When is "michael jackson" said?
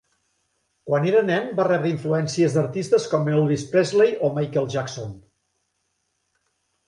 4.39-5.13